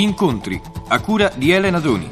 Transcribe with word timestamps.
Incontri 0.00 0.58
a 0.88 0.98
cura 1.02 1.30
di 1.34 1.50
Elena 1.50 1.78
Doni. 1.78 2.08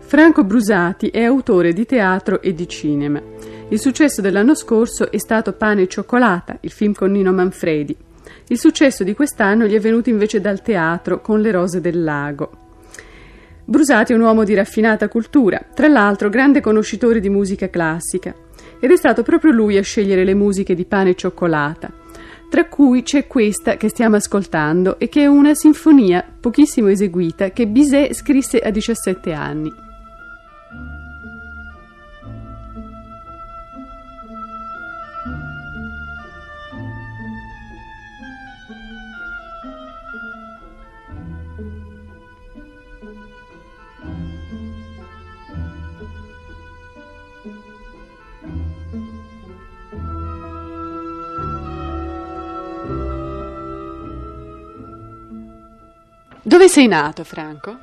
Franco 0.00 0.42
Brusati 0.42 1.10
è 1.10 1.22
autore 1.22 1.72
di 1.72 1.86
teatro 1.86 2.42
e 2.42 2.54
di 2.54 2.66
cinema. 2.66 3.22
Il 3.68 3.78
successo 3.78 4.20
dell'anno 4.20 4.56
scorso 4.56 5.12
è 5.12 5.18
stato 5.18 5.52
Pane 5.52 5.82
e 5.82 5.86
cioccolata, 5.86 6.58
il 6.62 6.72
film 6.72 6.92
con 6.92 7.12
Nino 7.12 7.32
Manfredi. 7.32 8.07
Il 8.48 8.58
successo 8.58 9.04
di 9.04 9.14
quest'anno 9.14 9.66
gli 9.66 9.74
è 9.74 9.80
venuto 9.80 10.08
invece 10.08 10.40
dal 10.40 10.62
teatro 10.62 11.20
con 11.20 11.40
Le 11.40 11.50
rose 11.50 11.80
del 11.80 12.02
lago. 12.02 12.50
Brusati 13.64 14.12
è 14.12 14.16
un 14.16 14.22
uomo 14.22 14.44
di 14.44 14.54
raffinata 14.54 15.08
cultura, 15.08 15.60
tra 15.74 15.88
l'altro 15.88 16.30
grande 16.30 16.60
conoscitore 16.60 17.20
di 17.20 17.28
musica 17.28 17.68
classica, 17.68 18.34
ed 18.80 18.90
è 18.90 18.96
stato 18.96 19.22
proprio 19.22 19.52
lui 19.52 19.76
a 19.76 19.82
scegliere 19.82 20.24
le 20.24 20.34
musiche 20.34 20.74
di 20.74 20.86
Pane 20.86 21.10
e 21.10 21.14
cioccolata, 21.14 21.92
tra 22.48 22.66
cui 22.66 23.02
c'è 23.02 23.26
questa 23.26 23.76
che 23.76 23.90
stiamo 23.90 24.16
ascoltando 24.16 24.98
e 24.98 25.08
che 25.08 25.22
è 25.22 25.26
una 25.26 25.54
sinfonia 25.54 26.24
pochissimo 26.40 26.88
eseguita 26.88 27.50
che 27.50 27.66
Bizet 27.66 28.14
scrisse 28.14 28.58
a 28.58 28.70
17 28.70 29.32
anni. 29.32 29.86
Dove 56.48 56.66
sei 56.68 56.86
nato, 56.86 57.24
Franco? 57.24 57.76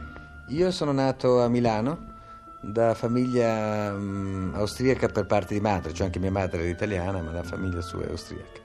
Io 0.48 0.72
sono 0.72 0.92
nato 0.92 1.40
a 1.40 1.48
Milano 1.48 2.14
da 2.62 2.96
famiglia 2.96 3.94
um, 3.94 4.54
austriaca 4.56 5.08
per 5.08 5.28
parte 5.28 5.54
di 5.54 5.60
madre, 5.60 5.94
cioè 5.94 6.08
anche 6.08 6.18
mia 6.18 6.32
madre 6.32 6.62
era 6.62 6.70
italiana, 6.70 7.22
ma 7.22 7.32
la 7.32 7.44
famiglia 7.44 7.82
sua 7.82 8.06
è 8.06 8.10
austriaca. 8.10 8.64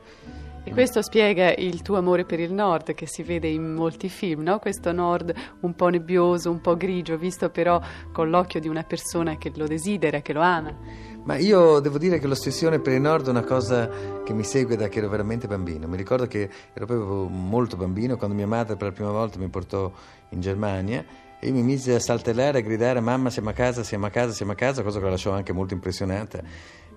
E 0.64 0.72
questo 0.72 1.02
spiega 1.02 1.52
il 1.52 1.82
tuo 1.82 1.98
amore 1.98 2.24
per 2.24 2.40
il 2.40 2.50
nord 2.50 2.94
che 2.94 3.06
si 3.06 3.22
vede 3.22 3.48
in 3.48 3.74
molti 3.74 4.08
film, 4.08 4.40
no? 4.40 4.58
Questo 4.58 4.90
nord 4.90 5.34
un 5.60 5.74
po' 5.74 5.88
nebbioso, 5.88 6.50
un 6.50 6.62
po' 6.62 6.78
grigio, 6.78 7.18
visto 7.18 7.50
però 7.50 7.78
con 8.10 8.30
l'occhio 8.30 8.58
di 8.58 8.68
una 8.68 8.84
persona 8.84 9.36
che 9.36 9.52
lo 9.54 9.66
desidera, 9.66 10.22
che 10.22 10.32
lo 10.32 10.40
ama. 10.40 10.74
Ma 11.22 11.36
io 11.36 11.80
devo 11.80 11.98
dire 11.98 12.18
che 12.18 12.26
l'ossessione 12.26 12.80
per 12.80 12.94
il 12.94 13.00
nord 13.00 13.26
è 13.26 13.30
una 13.30 13.44
cosa 13.44 13.88
che 14.24 14.32
mi 14.32 14.42
segue 14.42 14.76
da 14.76 14.88
che 14.88 14.98
ero 14.98 15.08
veramente 15.08 15.46
bambino. 15.46 15.86
Mi 15.86 15.96
ricordo 15.96 16.26
che 16.26 16.48
ero 16.72 16.86
proprio 16.86 17.28
molto 17.28 17.76
bambino 17.76 18.16
quando 18.16 18.34
mia 18.34 18.46
madre 18.46 18.76
per 18.76 18.88
la 18.88 18.94
prima 18.94 19.10
volta 19.10 19.38
mi 19.38 19.48
portò 19.48 19.92
in 20.30 20.40
Germania 20.40 21.04
e 21.38 21.46
io 21.46 21.52
mi 21.52 21.62
mise 21.62 21.94
a 21.94 22.00
saltellare 22.00 22.58
e 22.58 22.60
a 22.62 22.64
gridare 22.64 23.00
mamma 23.00 23.30
siamo 23.30 23.50
a 23.50 23.52
casa, 23.52 23.82
siamo 23.82 24.06
a 24.06 24.10
casa, 24.10 24.32
siamo 24.32 24.52
a 24.52 24.54
casa, 24.54 24.82
cosa 24.82 24.98
che 24.98 25.04
la 25.04 25.10
lasciò 25.10 25.32
anche 25.32 25.52
molto 25.52 25.74
impressionata 25.74 26.42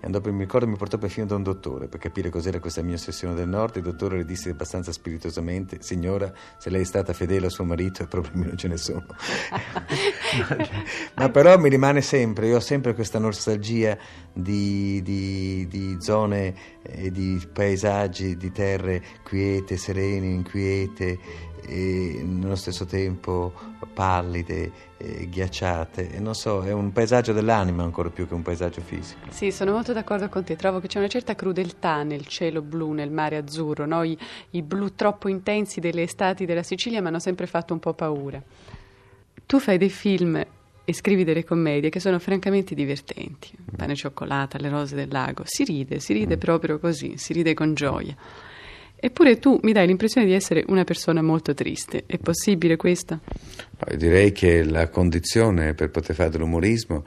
e 0.04 0.06
andò, 0.06 0.20
mi 0.30 0.40
ricordo 0.40 0.66
mi 0.66 0.76
portò 0.76 0.98
perfino 0.98 1.24
da 1.24 1.34
un 1.34 1.42
dottore 1.42 1.88
per 1.88 1.98
capire 1.98 2.28
cos'era 2.28 2.60
questa 2.60 2.82
mia 2.82 2.96
ossessione 2.96 3.34
del 3.34 3.48
nord. 3.48 3.76
Il 3.76 3.84
dottore 3.84 4.18
le 4.18 4.26
disse 4.26 4.50
abbastanza 4.50 4.92
spiritosamente: 4.92 5.78
Signora, 5.80 6.30
se 6.58 6.68
lei 6.68 6.82
è 6.82 6.84
stata 6.84 7.14
fedele 7.14 7.46
a 7.46 7.48
suo 7.48 7.64
marito, 7.64 8.06
problemi 8.06 8.44
non 8.44 8.58
ce 8.58 8.68
ne 8.68 8.76
sono. 8.76 9.06
ma, 11.16 11.30
però 11.30 11.56
mi 11.56 11.70
rimane 11.70 12.02
sempre, 12.02 12.48
io 12.48 12.56
ho 12.56 12.60
sempre 12.60 12.92
questa 12.92 13.18
nostalgia 13.18 13.96
di, 14.30 15.00
di, 15.02 15.66
di 15.68 15.96
zone 16.00 16.54
e 16.82 17.10
di 17.10 17.42
paesaggi, 17.50 18.36
di 18.36 18.52
terre 18.52 19.02
quiete, 19.22 19.78
serene, 19.78 20.26
inquiete 20.26 21.18
e 21.66 22.20
nello 22.22 22.56
stesso 22.56 22.84
tempo 22.84 23.54
pallide, 23.94 24.70
ghiacciate 25.28 26.10
e 26.10 26.20
non 26.20 26.34
so, 26.34 26.62
è 26.62 26.72
un 26.72 26.92
paesaggio 26.92 27.32
dell'anima 27.32 27.82
ancora 27.82 28.10
più 28.10 28.26
che 28.26 28.34
un 28.34 28.42
paesaggio 28.42 28.80
fisico. 28.80 29.20
Sì, 29.30 29.50
sono 29.50 29.72
molto 29.72 29.92
d'accordo 29.92 30.28
con 30.28 30.44
te, 30.44 30.56
trovo 30.56 30.80
che 30.80 30.86
c'è 30.86 30.98
una 30.98 31.08
certa 31.08 31.34
crudeltà 31.34 32.02
nel 32.02 32.26
cielo 32.26 32.62
blu, 32.62 32.92
nel 32.92 33.10
mare 33.10 33.36
azzurro, 33.36 33.86
no? 33.86 34.02
I, 34.02 34.16
I, 34.50 34.62
blu 34.62 34.94
troppo 34.94 35.28
intensi 35.28 35.80
delle 35.80 36.02
estati 36.02 36.44
della 36.44 36.62
Sicilia 36.62 37.00
mi 37.00 37.08
hanno 37.08 37.18
sempre 37.18 37.46
fatto 37.46 37.72
un 37.72 37.80
po' 37.80 37.94
paura. 37.94 38.42
Tu 39.46 39.58
fai 39.58 39.78
dei 39.78 39.90
film 39.90 40.42
e 40.86 40.92
scrivi 40.92 41.24
delle 41.24 41.44
commedie 41.44 41.90
che 41.90 42.00
sono 42.00 42.18
francamente 42.18 42.74
divertenti, 42.74 43.50
Pane 43.76 43.92
e 43.92 43.96
cioccolata, 43.96 44.58
Le 44.58 44.68
rose 44.68 44.94
del 44.94 45.08
lago, 45.10 45.42
si 45.46 45.64
ride, 45.64 45.98
si 45.98 46.12
ride 46.12 46.36
mm. 46.36 46.40
proprio 46.40 46.78
così, 46.78 47.16
si 47.16 47.32
ride 47.32 47.54
con 47.54 47.74
gioia. 47.74 48.14
Eppure 49.04 49.38
tu 49.38 49.58
mi 49.64 49.72
dai 49.72 49.86
l'impressione 49.86 50.26
di 50.26 50.32
essere 50.32 50.64
una 50.68 50.84
persona 50.84 51.20
molto 51.20 51.52
triste. 51.52 52.04
È 52.06 52.16
possibile 52.16 52.76
questo? 52.76 53.20
direi 53.98 54.32
che 54.32 54.64
la 54.64 54.88
condizione 54.88 55.74
per 55.74 55.90
poter 55.90 56.14
fare 56.14 56.30
dell'umorismo, 56.30 57.04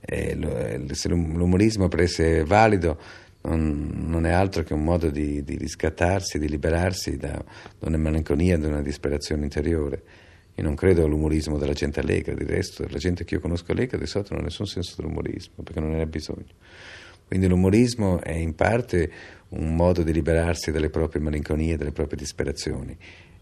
se 0.00 1.08
l'umorismo 1.08 1.86
per 1.86 2.00
essere 2.00 2.42
valido 2.42 2.98
non, 3.42 4.26
è 4.26 4.32
altro 4.32 4.64
che 4.64 4.74
un 4.74 4.82
modo 4.82 5.08
di, 5.08 5.44
di 5.44 5.56
riscattarsi, 5.56 6.40
di 6.40 6.48
liberarsi 6.48 7.16
da, 7.16 7.40
da 7.78 7.86
una 7.86 7.96
malinconia, 7.96 8.58
da 8.58 8.66
una 8.66 8.82
disperazione 8.82 9.44
interiore. 9.44 10.02
Io 10.56 10.64
non 10.64 10.74
credo 10.74 11.04
all'umorismo 11.04 11.58
della 11.58 11.74
gente 11.74 12.00
allegra, 12.00 12.34
di 12.34 12.44
resto 12.44 12.84
la 12.88 12.98
gente 12.98 13.24
che 13.24 13.36
io 13.36 13.40
conosco 13.40 13.70
allegra 13.70 13.98
di 13.98 14.06
solito 14.06 14.34
non 14.34 14.42
ha 14.42 14.46
nessun 14.46 14.66
senso 14.66 14.96
dell'umorismo, 14.96 15.62
perché 15.62 15.78
non 15.78 15.90
ne 15.90 16.02
ha 16.02 16.06
bisogno. 16.06 16.54
Quindi 17.26 17.48
l'umorismo 17.48 18.20
è 18.20 18.32
in 18.32 18.54
parte 18.54 19.10
un 19.48 19.74
modo 19.74 20.02
di 20.02 20.12
liberarsi 20.12 20.70
dalle 20.70 20.90
proprie 20.90 21.20
malinconie, 21.20 21.76
dalle 21.76 21.92
proprie 21.92 22.18
disperazioni. 22.18 22.96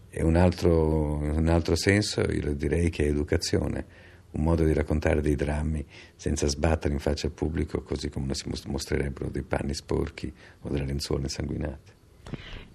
E 0.09 0.23
un 0.23 0.35
altro, 0.35 1.17
un 1.17 1.47
altro 1.47 1.75
senso, 1.75 2.21
io 2.21 2.53
direi 2.53 2.89
che 2.89 3.05
è 3.05 3.09
educazione, 3.09 3.85
un 4.31 4.43
modo 4.43 4.63
di 4.63 4.73
raccontare 4.73 5.21
dei 5.21 5.35
drammi 5.35 5.85
senza 6.15 6.47
sbattere 6.47 6.93
in 6.93 6.99
faccia 6.99 7.27
al 7.27 7.33
pubblico 7.33 7.81
così 7.81 8.09
come 8.09 8.33
si 8.33 8.49
mostrerebbero 8.65 9.29
dei 9.29 9.43
panni 9.43 9.73
sporchi 9.73 10.33
o 10.61 10.69
delle 10.69 10.85
lenzuola 10.85 11.23
insanguinate. 11.23 11.93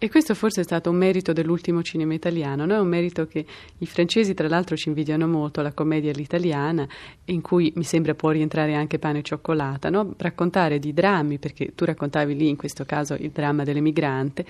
E 0.02 0.08
questo 0.08 0.34
forse 0.34 0.62
è 0.62 0.64
stato 0.64 0.88
un 0.88 0.96
merito 0.96 1.34
dell'ultimo 1.34 1.82
cinema 1.82 2.14
italiano, 2.14 2.64
no? 2.64 2.74
è 2.74 2.80
un 2.80 2.88
merito 2.88 3.26
che 3.26 3.44
i 3.76 3.84
francesi 3.84 4.32
tra 4.32 4.48
l'altro 4.48 4.74
ci 4.74 4.88
invidiano 4.88 5.28
molto, 5.28 5.60
la 5.60 5.74
commedia 5.74 6.10
all'italiana, 6.10 6.88
in 7.26 7.42
cui 7.42 7.70
mi 7.76 7.84
sembra 7.84 8.14
può 8.14 8.30
rientrare 8.30 8.72
anche 8.74 8.98
pane 8.98 9.18
e 9.18 9.22
cioccolata, 9.22 9.90
no? 9.90 10.14
raccontare 10.16 10.78
di 10.78 10.94
drammi, 10.94 11.38
perché 11.38 11.74
tu 11.74 11.84
raccontavi 11.84 12.34
lì 12.34 12.48
in 12.48 12.56
questo 12.56 12.86
caso 12.86 13.12
il 13.12 13.28
dramma 13.28 13.62
dell'emigrante, 13.62 14.46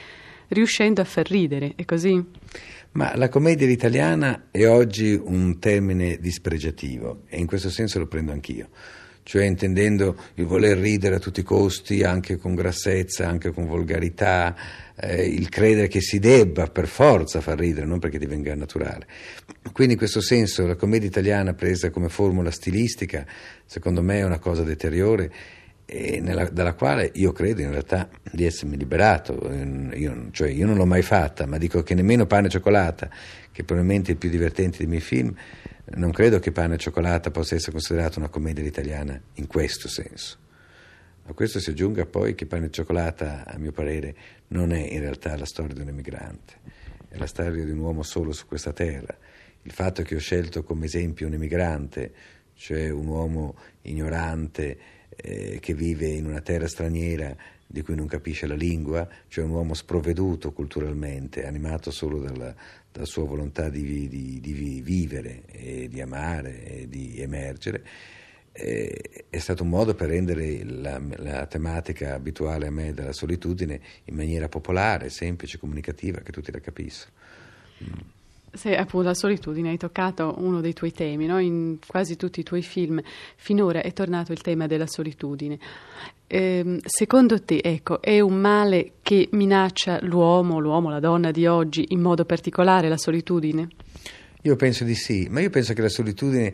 riuscendo 0.50 1.00
a 1.00 1.04
far 1.04 1.28
ridere, 1.28 1.72
è 1.74 1.84
così? 1.84 2.24
Ma 2.92 3.16
la 3.16 3.28
commedia 3.28 3.68
italiana 3.68 4.50
è 4.52 4.68
oggi 4.68 5.20
un 5.20 5.58
termine 5.58 6.18
dispregiativo 6.18 7.22
e 7.26 7.40
in 7.40 7.46
questo 7.46 7.70
senso 7.70 7.98
lo 7.98 8.06
prendo 8.06 8.30
anch'io 8.30 8.68
cioè 9.22 9.44
intendendo 9.44 10.16
il 10.34 10.46
voler 10.46 10.78
ridere 10.78 11.16
a 11.16 11.18
tutti 11.18 11.40
i 11.40 11.44
costi, 11.44 12.02
anche 12.02 12.36
con 12.36 12.54
grassezza, 12.54 13.28
anche 13.28 13.50
con 13.50 13.66
volgarità, 13.66 14.56
eh, 14.96 15.24
il 15.26 15.48
credere 15.48 15.88
che 15.88 16.00
si 16.00 16.18
debba 16.18 16.66
per 16.66 16.88
forza 16.88 17.40
far 17.40 17.58
ridere, 17.58 17.86
non 17.86 17.98
perché 17.98 18.18
divenga 18.18 18.54
naturale. 18.54 19.06
Quindi 19.72 19.94
in 19.94 19.98
questo 19.98 20.20
senso 20.20 20.66
la 20.66 20.76
commedia 20.76 21.08
italiana 21.08 21.54
presa 21.54 21.90
come 21.90 22.08
formula 22.08 22.50
stilistica, 22.50 23.26
secondo 23.64 24.02
me 24.02 24.18
è 24.18 24.24
una 24.24 24.38
cosa 24.38 24.62
deteriore 24.62 25.30
nella, 26.20 26.48
dalla 26.48 26.74
quale 26.74 27.10
io 27.14 27.32
credo 27.32 27.62
in 27.62 27.70
realtà 27.70 28.08
di 28.30 28.44
essermi 28.44 28.76
liberato, 28.76 29.50
io, 29.94 30.28
cioè 30.30 30.48
io 30.48 30.66
non 30.66 30.76
l'ho 30.76 30.86
mai 30.86 31.02
fatta, 31.02 31.46
ma 31.46 31.58
dico 31.58 31.82
che 31.82 31.94
nemmeno 31.94 32.26
pane 32.26 32.46
e 32.46 32.50
cioccolata, 32.50 33.10
che 33.50 33.64
probabilmente 33.64 34.10
è 34.10 34.12
il 34.12 34.18
più 34.18 34.30
divertente 34.30 34.78
dei 34.78 34.86
miei 34.86 35.00
film, 35.00 35.34
non 35.94 36.12
credo 36.12 36.38
che 36.38 36.52
pane 36.52 36.74
e 36.74 36.78
cioccolata 36.78 37.30
possa 37.30 37.54
essere 37.54 37.72
considerata 37.72 38.18
una 38.18 38.28
commedia 38.28 38.64
italiana 38.64 39.20
in 39.34 39.46
questo 39.46 39.88
senso. 39.88 40.38
A 41.24 41.32
questo 41.32 41.60
si 41.60 41.70
aggiunga 41.70 42.06
poi 42.06 42.34
che 42.34 42.46
pane 42.46 42.66
e 42.66 42.70
cioccolata, 42.70 43.44
a 43.46 43.56
mio 43.58 43.72
parere, 43.72 44.14
non 44.48 44.72
è 44.72 44.80
in 44.80 45.00
realtà 45.00 45.36
la 45.36 45.44
storia 45.44 45.74
di 45.74 45.80
un 45.80 45.88
emigrante, 45.88 46.54
è 47.08 47.16
la 47.16 47.26
storia 47.26 47.64
di 47.64 47.70
un 47.70 47.78
uomo 47.78 48.02
solo 48.02 48.32
su 48.32 48.46
questa 48.46 48.72
terra. 48.72 49.16
Il 49.62 49.72
fatto 49.72 50.02
che 50.02 50.14
ho 50.14 50.20
scelto 50.20 50.62
come 50.62 50.86
esempio 50.86 51.26
un 51.26 51.34
emigrante, 51.34 52.12
cioè 52.54 52.88
un 52.90 53.06
uomo 53.06 53.56
ignorante, 53.82 54.78
eh, 55.16 55.58
che 55.60 55.74
vive 55.74 56.06
in 56.06 56.26
una 56.26 56.40
terra 56.40 56.66
straniera 56.66 57.36
di 57.66 57.82
cui 57.82 57.94
non 57.94 58.06
capisce 58.06 58.46
la 58.46 58.54
lingua, 58.54 59.08
cioè 59.28 59.44
un 59.44 59.50
uomo 59.50 59.74
sprovveduto 59.74 60.50
culturalmente, 60.50 61.46
animato 61.46 61.92
solo 61.92 62.18
dalla, 62.18 62.52
dalla 62.92 63.06
sua 63.06 63.24
volontà 63.24 63.68
di, 63.68 64.08
di, 64.08 64.40
di, 64.40 64.80
vivere 64.82 65.42
e 65.46 65.88
di 65.88 66.00
amare 66.00 66.64
e 66.64 66.88
di 66.88 67.20
emergere, 67.20 67.84
eh, 68.52 69.26
è 69.30 69.38
stato 69.38 69.62
un 69.62 69.68
modo 69.68 69.94
per 69.94 70.08
rendere 70.08 70.64
la, 70.64 71.00
la, 71.16 71.46
tematica 71.46 72.14
abituale 72.14 72.66
a 72.66 72.70
me 72.70 72.92
della 72.92 73.12
solitudine 73.12 73.80
in 74.04 74.16
maniera 74.16 74.48
popolare, 74.48 75.08
semplice, 75.08 75.58
comunicativa, 75.58 76.20
che 76.20 76.32
tutti 76.32 76.50
la 76.50 76.60
capissero. 76.60 77.12
Mm. 77.84 78.19
Sì, 78.52 78.72
appunto, 78.72 79.08
la 79.08 79.14
solitudine, 79.14 79.70
hai 79.70 79.76
toccato 79.76 80.34
uno 80.38 80.60
dei 80.60 80.72
tuoi 80.72 80.92
temi, 80.92 81.26
no? 81.26 81.38
in 81.38 81.78
quasi 81.86 82.16
tutti 82.16 82.40
i 82.40 82.42
tuoi 82.42 82.62
film 82.62 83.00
finora 83.36 83.80
è 83.80 83.92
tornato 83.92 84.32
il 84.32 84.40
tema 84.40 84.66
della 84.66 84.86
solitudine. 84.86 85.58
Eh, 86.26 86.78
secondo 86.84 87.42
te, 87.42 87.60
ecco, 87.62 88.00
è 88.02 88.18
un 88.20 88.34
male 88.34 88.92
che 89.02 89.28
minaccia 89.32 90.00
l'uomo, 90.02 90.58
l'uomo, 90.58 90.90
la 90.90 91.00
donna 91.00 91.30
di 91.30 91.46
oggi, 91.46 91.86
in 91.88 92.00
modo 92.00 92.24
particolare 92.24 92.88
la 92.88 92.96
solitudine? 92.96 93.68
Io 94.42 94.56
penso 94.56 94.84
di 94.84 94.94
sì, 94.94 95.28
ma 95.30 95.40
io 95.40 95.50
penso 95.50 95.72
che 95.72 95.82
la 95.82 95.88
solitudine 95.88 96.52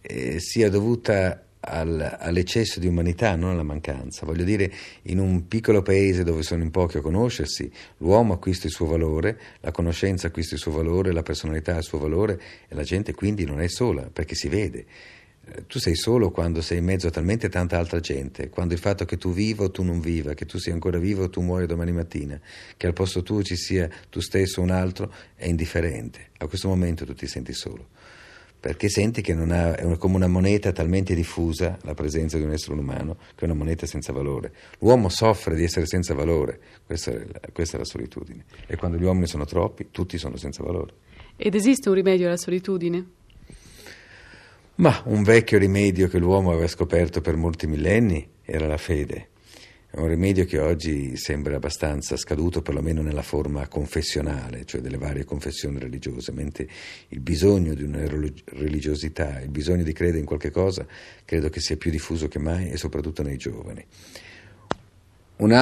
eh, 0.00 0.40
sia 0.40 0.68
dovuta 0.68 1.47
al, 1.68 2.16
all'eccesso 2.18 2.80
di 2.80 2.86
umanità, 2.86 3.36
non 3.36 3.50
alla 3.50 3.62
mancanza. 3.62 4.24
Voglio 4.24 4.44
dire, 4.44 4.72
in 5.02 5.18
un 5.18 5.46
piccolo 5.46 5.82
paese 5.82 6.24
dove 6.24 6.42
sono 6.42 6.62
in 6.62 6.70
pochi 6.70 6.98
a 6.98 7.00
conoscersi, 7.00 7.70
l'uomo 7.98 8.34
acquista 8.34 8.66
il 8.66 8.72
suo 8.72 8.86
valore, 8.86 9.38
la 9.60 9.70
conoscenza 9.70 10.28
acquista 10.28 10.54
il 10.54 10.60
suo 10.60 10.72
valore, 10.72 11.12
la 11.12 11.22
personalità 11.22 11.74
ha 11.74 11.78
il 11.78 11.84
suo 11.84 11.98
valore 11.98 12.40
e 12.68 12.74
la 12.74 12.82
gente 12.82 13.14
quindi 13.14 13.44
non 13.44 13.60
è 13.60 13.68
sola 13.68 14.08
perché 14.12 14.34
si 14.34 14.48
vede. 14.48 14.86
Eh, 15.50 15.66
tu 15.66 15.78
sei 15.78 15.94
solo 15.94 16.30
quando 16.30 16.60
sei 16.60 16.78
in 16.78 16.84
mezzo 16.84 17.06
a 17.06 17.10
talmente 17.10 17.48
tanta 17.48 17.78
altra 17.78 18.00
gente, 18.00 18.48
quando 18.48 18.74
il 18.74 18.80
fatto 18.80 19.04
che 19.04 19.16
tu 19.16 19.32
viva 19.32 19.64
o 19.64 19.70
tu 19.70 19.82
non 19.82 20.00
viva, 20.00 20.34
che 20.34 20.46
tu 20.46 20.58
sia 20.58 20.72
ancora 20.72 20.98
vivo 20.98 21.24
o 21.24 21.30
tu 21.30 21.40
muori 21.40 21.66
domani 21.66 21.92
mattina, 21.92 22.38
che 22.76 22.86
al 22.86 22.92
posto 22.92 23.22
tuo 23.22 23.42
ci 23.42 23.56
sia 23.56 23.88
tu 24.10 24.20
stesso 24.20 24.60
o 24.60 24.64
un 24.64 24.70
altro, 24.70 25.12
è 25.34 25.46
indifferente. 25.46 26.30
A 26.38 26.46
questo 26.46 26.68
momento 26.68 27.04
tu 27.04 27.14
ti 27.14 27.26
senti 27.26 27.52
solo 27.52 27.96
perché 28.60 28.88
senti 28.88 29.22
che 29.22 29.32
ha, 29.32 29.76
è 29.76 29.96
come 29.96 30.16
una 30.16 30.26
moneta 30.26 30.72
talmente 30.72 31.14
diffusa 31.14 31.78
la 31.82 31.94
presenza 31.94 32.38
di 32.38 32.44
un 32.44 32.52
essere 32.52 32.78
umano 32.78 33.16
che 33.34 33.42
è 33.42 33.44
una 33.44 33.54
moneta 33.54 33.86
senza 33.86 34.12
valore. 34.12 34.52
L'uomo 34.80 35.08
soffre 35.08 35.54
di 35.54 35.64
essere 35.64 35.86
senza 35.86 36.14
valore, 36.14 36.60
questa 36.84 37.12
è, 37.12 37.24
la, 37.24 37.40
questa 37.52 37.76
è 37.76 37.78
la 37.78 37.84
solitudine. 37.84 38.44
E 38.66 38.76
quando 38.76 38.96
gli 38.96 39.04
uomini 39.04 39.26
sono 39.26 39.44
troppi, 39.44 39.88
tutti 39.90 40.18
sono 40.18 40.36
senza 40.36 40.62
valore. 40.62 40.92
Ed 41.36 41.54
esiste 41.54 41.88
un 41.88 41.94
rimedio 41.94 42.26
alla 42.26 42.36
solitudine? 42.36 43.06
Ma 44.76 45.02
un 45.06 45.22
vecchio 45.22 45.58
rimedio 45.58 46.08
che 46.08 46.18
l'uomo 46.18 46.50
aveva 46.50 46.68
scoperto 46.68 47.20
per 47.20 47.36
molti 47.36 47.66
millenni 47.66 48.28
era 48.44 48.66
la 48.66 48.76
fede. 48.76 49.28
È 49.90 49.98
un 49.98 50.08
rimedio 50.08 50.44
che 50.44 50.58
oggi 50.58 51.16
sembra 51.16 51.56
abbastanza 51.56 52.14
scaduto, 52.18 52.60
perlomeno 52.60 53.00
nella 53.00 53.22
forma 53.22 53.66
confessionale, 53.68 54.66
cioè 54.66 54.82
delle 54.82 54.98
varie 54.98 55.24
confessioni 55.24 55.78
religiose, 55.78 56.30
mentre 56.30 56.68
il 57.08 57.20
bisogno 57.20 57.72
di 57.72 57.84
una 57.84 58.06
religiosità, 58.06 59.40
il 59.40 59.48
bisogno 59.48 59.82
di 59.82 59.94
credere 59.94 60.18
in 60.18 60.26
qualche 60.26 60.50
cosa, 60.50 60.86
credo 61.24 61.48
che 61.48 61.60
sia 61.60 61.78
più 61.78 61.90
diffuso 61.90 62.28
che 62.28 62.38
mai 62.38 62.68
e 62.68 62.76
soprattutto 62.76 63.22
nei 63.22 63.38
giovani. 63.38 63.82
un 65.38 65.52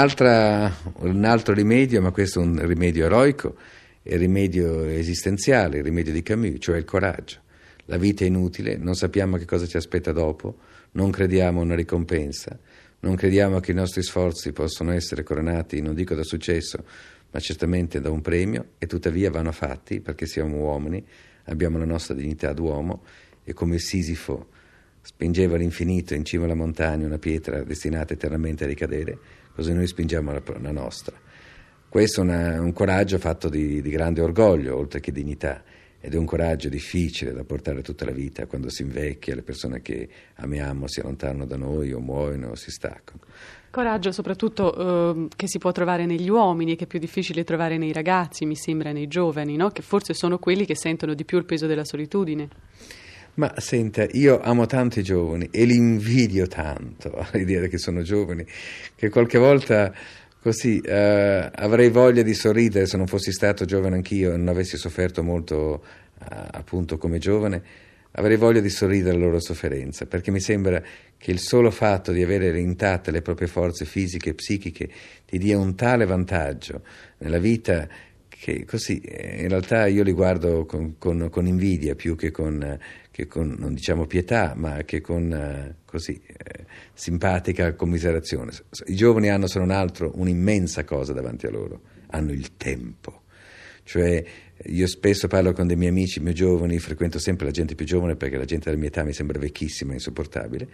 altro 1.24 1.54
rimedio, 1.54 2.02
ma 2.02 2.10
questo 2.10 2.40
è 2.40 2.42
un 2.42 2.66
rimedio 2.66 3.04
eroico, 3.04 3.54
è 4.02 4.14
il 4.14 4.18
rimedio 4.18 4.86
esistenziale, 4.86 5.78
il 5.78 5.84
rimedio 5.84 6.12
di 6.12 6.24
Camus, 6.24 6.56
cioè 6.58 6.78
il 6.78 6.84
coraggio. 6.84 7.38
La 7.84 7.96
vita 7.96 8.24
è 8.24 8.26
inutile, 8.26 8.76
non 8.76 8.96
sappiamo 8.96 9.36
che 9.36 9.44
cosa 9.44 9.66
ci 9.66 9.76
aspetta 9.76 10.10
dopo, 10.10 10.56
non 10.92 11.12
crediamo 11.12 11.60
a 11.60 11.62
una 11.62 11.76
ricompensa 11.76 12.58
non 13.00 13.14
crediamo 13.14 13.60
che 13.60 13.72
i 13.72 13.74
nostri 13.74 14.02
sforzi 14.02 14.52
possano 14.52 14.92
essere 14.92 15.22
coronati, 15.22 15.80
non 15.80 15.94
dico 15.94 16.14
da 16.14 16.22
successo, 16.22 16.84
ma 17.30 17.40
certamente 17.40 18.00
da 18.00 18.10
un 18.10 18.20
premio, 18.20 18.70
e 18.78 18.86
tuttavia 18.86 19.30
vanno 19.30 19.52
fatti 19.52 20.00
perché 20.00 20.26
siamo 20.26 20.56
uomini, 20.56 21.04
abbiamo 21.44 21.78
la 21.78 21.84
nostra 21.84 22.14
dignità 22.14 22.52
d'uomo 22.52 23.02
e 23.44 23.52
come 23.52 23.78
Sisifo 23.78 24.48
spingeva 25.02 25.54
all'infinito 25.54 26.14
in 26.14 26.24
cima 26.24 26.44
alla 26.44 26.54
montagna 26.54 27.06
una 27.06 27.18
pietra 27.18 27.62
destinata 27.62 28.12
eternamente 28.12 28.64
a 28.64 28.66
ricadere, 28.66 29.18
così 29.54 29.72
noi 29.72 29.86
spingiamo 29.86 30.32
la, 30.32 30.42
la 30.60 30.72
nostra. 30.72 31.16
Questo 31.88 32.22
è 32.24 32.58
un 32.58 32.72
coraggio 32.72 33.18
fatto 33.18 33.48
di, 33.48 33.80
di 33.80 33.90
grande 33.90 34.20
orgoglio, 34.20 34.76
oltre 34.76 34.98
che 34.98 35.12
dignità 35.12 35.62
ed 36.06 36.14
è 36.14 36.16
un 36.16 36.24
coraggio 36.24 36.68
difficile 36.68 37.32
da 37.32 37.42
portare 37.42 37.82
tutta 37.82 38.04
la 38.04 38.12
vita 38.12 38.46
quando 38.46 38.70
si 38.70 38.82
invecchia, 38.82 39.34
le 39.34 39.42
persone 39.42 39.82
che 39.82 40.08
amiamo 40.36 40.86
si 40.86 41.00
allontanano 41.00 41.46
da 41.46 41.56
noi 41.56 41.92
o 41.92 41.98
muoiono 41.98 42.50
o 42.50 42.54
si 42.54 42.70
staccano. 42.70 43.22
Coraggio 43.70 44.12
soprattutto 44.12 45.16
eh, 45.16 45.28
che 45.34 45.48
si 45.48 45.58
può 45.58 45.72
trovare 45.72 46.06
negli 46.06 46.28
uomini 46.28 46.72
e 46.72 46.76
che 46.76 46.84
è 46.84 46.86
più 46.86 47.00
difficile 47.00 47.42
trovare 47.42 47.76
nei 47.76 47.92
ragazzi, 47.92 48.46
mi 48.46 48.54
sembra, 48.54 48.92
nei 48.92 49.08
giovani, 49.08 49.56
no? 49.56 49.70
che 49.70 49.82
forse 49.82 50.14
sono 50.14 50.38
quelli 50.38 50.64
che 50.64 50.76
sentono 50.76 51.12
di 51.12 51.24
più 51.24 51.38
il 51.38 51.44
peso 51.44 51.66
della 51.66 51.84
solitudine. 51.84 52.48
Ma 53.34 53.52
senta, 53.56 54.06
io 54.12 54.40
amo 54.40 54.66
tanto 54.66 55.00
i 55.00 55.02
giovani 55.02 55.48
e 55.50 55.64
li 55.64 55.74
invidio 55.74 56.46
tanto 56.46 57.10
all'idea 57.18 57.66
che 57.66 57.78
sono 57.78 58.02
giovani, 58.02 58.46
che 58.94 59.08
qualche 59.08 59.38
volta 59.38 59.92
Così 60.46 60.78
eh, 60.78 61.50
avrei 61.52 61.90
voglia 61.90 62.22
di 62.22 62.32
sorridere 62.32 62.86
se 62.86 62.96
non 62.96 63.08
fossi 63.08 63.32
stato 63.32 63.64
giovane 63.64 63.96
anch'io 63.96 64.32
e 64.32 64.36
non 64.36 64.46
avessi 64.46 64.76
sofferto 64.76 65.24
molto 65.24 65.82
eh, 66.20 66.36
appunto 66.52 66.98
come 66.98 67.18
giovane, 67.18 67.60
avrei 68.12 68.36
voglia 68.36 68.60
di 68.60 68.70
sorridere 68.70 69.16
alla 69.16 69.24
loro 69.24 69.40
sofferenza, 69.40 70.06
perché 70.06 70.30
mi 70.30 70.38
sembra 70.38 70.80
che 71.18 71.32
il 71.32 71.40
solo 71.40 71.72
fatto 71.72 72.12
di 72.12 72.22
avere 72.22 72.60
intatte 72.60 73.10
le 73.10 73.22
proprie 73.22 73.48
forze 73.48 73.86
fisiche 73.86 74.30
e 74.30 74.34
psichiche 74.34 74.88
ti 75.26 75.36
dia 75.36 75.58
un 75.58 75.74
tale 75.74 76.06
vantaggio 76.06 76.82
nella 77.18 77.38
vita 77.38 77.88
che 78.28 78.64
così 78.64 79.00
eh, 79.00 79.42
in 79.42 79.48
realtà 79.48 79.86
io 79.86 80.04
li 80.04 80.12
guardo 80.12 80.64
con, 80.64 80.94
con, 80.96 81.28
con 81.28 81.46
invidia 81.48 81.96
più 81.96 82.14
che 82.14 82.30
con, 82.30 82.78
che 83.16 83.26
con, 83.26 83.56
non 83.58 83.72
diciamo 83.72 84.04
pietà, 84.04 84.52
ma 84.54 84.82
che 84.82 85.00
con 85.00 85.32
eh, 85.32 85.76
così 85.86 86.20
eh, 86.26 86.66
simpatica 86.92 87.72
commiserazione. 87.72 88.52
I 88.84 88.94
giovani 88.94 89.30
hanno 89.30 89.46
se 89.46 89.58
non 89.58 89.70
altro 89.70 90.12
un'immensa 90.16 90.84
cosa 90.84 91.14
davanti 91.14 91.46
a 91.46 91.50
loro, 91.50 91.80
hanno 92.08 92.32
il 92.32 92.58
tempo. 92.58 93.22
Cioè, 93.84 94.22
io 94.64 94.86
spesso 94.86 95.28
parlo 95.28 95.54
con 95.54 95.66
dei 95.66 95.76
miei 95.76 95.92
amici 95.92 96.20
più 96.20 96.34
giovani, 96.34 96.78
frequento 96.78 97.18
sempre 97.18 97.46
la 97.46 97.52
gente 97.52 97.74
più 97.74 97.86
giovane 97.86 98.16
perché 98.16 98.36
la 98.36 98.44
gente 98.44 98.66
della 98.66 98.78
mia 98.78 98.88
età 98.88 99.02
mi 99.02 99.14
sembra 99.14 99.38
vecchissima, 99.38 99.94
insopportabile. 99.94 100.68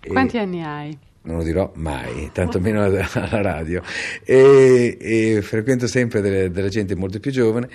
Quanti 0.00 0.38
e... 0.38 0.40
anni 0.40 0.64
hai? 0.64 0.98
non 1.24 1.36
lo 1.36 1.42
dirò 1.44 1.70
mai, 1.76 2.30
tantomeno 2.32 2.82
alla, 2.84 3.08
alla 3.12 3.40
radio, 3.42 3.82
e, 4.24 4.96
e, 4.98 5.42
frequento 5.42 5.86
sempre 5.86 6.20
delle, 6.20 6.50
della 6.50 6.68
gente 6.68 6.96
molto 6.96 7.20
più 7.20 7.30
giovane 7.30 7.68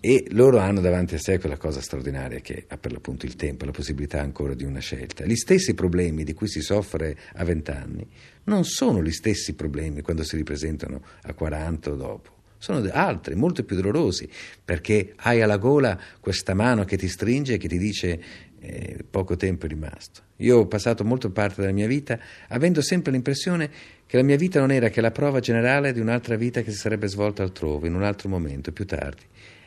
e 0.00 0.26
loro 0.30 0.58
hanno 0.58 0.80
davanti 0.80 1.14
a 1.14 1.18
sé 1.18 1.38
quella 1.38 1.58
cosa 1.58 1.80
straordinaria 1.80 2.40
che 2.40 2.64
ha 2.68 2.78
per 2.78 2.92
l'appunto 2.92 3.26
il 3.26 3.36
tempo, 3.36 3.66
la 3.66 3.70
possibilità 3.70 4.20
ancora 4.20 4.54
di 4.54 4.64
una 4.64 4.80
scelta. 4.80 5.24
Gli 5.24 5.36
stessi 5.36 5.74
problemi 5.74 6.24
di 6.24 6.32
cui 6.32 6.48
si 6.48 6.62
soffre 6.62 7.16
a 7.34 7.44
vent'anni 7.44 8.06
non 8.44 8.64
sono 8.64 9.02
gli 9.02 9.12
stessi 9.12 9.54
problemi 9.54 10.00
quando 10.00 10.24
si 10.24 10.36
ripresentano 10.36 11.02
a 11.22 11.34
40 11.34 11.90
o 11.90 11.96
dopo 11.96 12.38
sono 12.60 12.86
altri, 12.92 13.34
molto 13.34 13.64
più 13.64 13.74
dolorosi, 13.74 14.28
perché 14.62 15.14
hai 15.16 15.40
alla 15.40 15.56
gola 15.56 15.98
questa 16.20 16.52
mano 16.52 16.84
che 16.84 16.98
ti 16.98 17.08
stringe 17.08 17.54
e 17.54 17.56
che 17.56 17.68
ti 17.68 17.78
dice 17.78 18.20
eh, 18.60 19.02
poco 19.08 19.34
tempo 19.34 19.64
è 19.64 19.68
rimasto. 19.68 20.20
Io 20.36 20.58
ho 20.58 20.66
passato 20.66 21.02
molta 21.02 21.30
parte 21.30 21.62
della 21.62 21.72
mia 21.72 21.86
vita 21.86 22.18
avendo 22.48 22.82
sempre 22.82 23.12
l'impressione 23.12 23.70
che 24.04 24.16
la 24.18 24.22
mia 24.22 24.36
vita 24.36 24.60
non 24.60 24.70
era 24.70 24.90
che 24.90 25.00
la 25.00 25.10
prova 25.10 25.40
generale 25.40 25.94
di 25.94 26.00
un'altra 26.00 26.36
vita 26.36 26.60
che 26.60 26.70
si 26.70 26.76
sarebbe 26.76 27.08
svolta 27.08 27.42
altrove, 27.42 27.88
in 27.88 27.94
un 27.94 28.02
altro 28.02 28.28
momento, 28.28 28.72
più 28.72 28.84
tardi. 28.84 29.22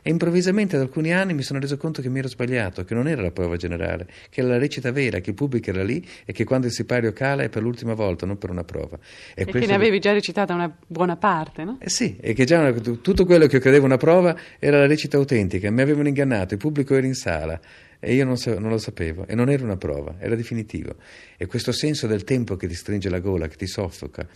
E 0.06 0.10
improvvisamente 0.10 0.76
ad 0.76 0.82
alcuni 0.82 1.14
anni 1.14 1.34
mi 1.34 1.44
sono 1.44 1.60
reso 1.60 1.78
conto 1.78 2.02
che 2.02 2.10
mi 2.10 2.20
ero 2.20 2.28
sbagliato, 2.28 2.84
che 2.84 2.94
non 2.94 3.08
era 3.08 3.22
la 3.22 3.32
prova 3.32 3.56
generale, 3.56 4.06
che 4.30 4.42
era 4.42 4.50
la 4.50 4.58
recita 4.58 4.92
vera, 4.92 5.20
che 5.20 5.30
il 5.30 5.36
pubblico 5.36 5.70
era 5.70 5.82
lì 5.82 6.06
e 6.26 6.34
che 6.34 6.44
quando 6.44 6.68
il 6.68 6.74
sipario 6.74 7.14
cala 7.14 7.44
è 7.44 7.50
per 7.50 7.62
l'ultima 7.62 7.94
volta, 7.94 8.26
non 8.26 8.38
per 8.38 8.50
una 8.50 8.66
prova. 8.66 9.00
E, 9.34 9.44
e 9.44 9.46
che 9.46 9.66
ne 9.66 9.74
avevi 9.74 10.00
già 10.00 10.12
recitata 10.12 10.54
una 10.54 10.70
buona 10.86 11.16
parte, 11.16 11.64
no? 11.64 11.78
Eh 11.80 11.90
sì, 11.90 12.18
e 12.20 12.34
che 12.34 12.44
già 12.44 12.60
una, 12.60 12.74
tutto 12.74 13.26
quello 13.26 13.48
che 13.48 13.56
io 13.56 13.62
credevo 13.62 13.86
una 13.86 13.96
prova 13.96 14.36
era 14.60 14.78
la 14.78 14.88
recita 14.88 15.16
autentica, 15.16 15.72
mi 15.72 15.82
avevano 15.82 16.10
ingannato, 16.10 16.54
il 16.54 16.60
pubblico 16.60 16.96
era 16.96 17.08
in 17.08 17.16
sala 17.16 17.58
e 18.04 18.16
io 18.16 18.26
non, 18.26 18.36
non, 18.60 18.70
lo 18.70 18.78
sapevo 18.78 19.26
e 19.28 19.34
non 19.34 19.50
era 19.50 19.64
una 19.64 19.78
prova, 19.78 20.16
era 20.20 20.36
definitivo. 20.36 20.96
E 21.38 21.46
questo 21.46 21.72
senso 21.72 22.06
del 22.06 22.26
tempo 22.26 22.58
che 22.58 22.68
ti 22.68 22.74
stringe 22.76 23.10
la 23.10 23.20
gola, 23.20 23.48
che 23.48 23.56
ti 23.56 23.66
soffoca 23.66 24.28